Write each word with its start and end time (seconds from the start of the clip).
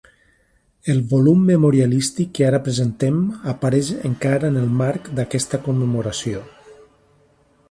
El 0.93 1.01
volum 1.11 1.43
memorialístic 1.49 2.31
que 2.39 2.47
ara 2.49 2.61
presentem 2.69 3.19
apareix 3.53 3.93
encara 4.13 4.51
en 4.55 4.61
el 4.65 4.75
marc 4.83 5.15
d’aquesta 5.21 5.65
commemoració. 5.69 6.47